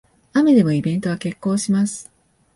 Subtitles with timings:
[0.33, 2.11] 雨でもイベントは決行します